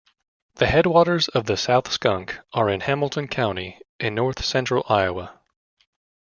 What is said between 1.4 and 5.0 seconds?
the South Skunk are in Hamilton County in north central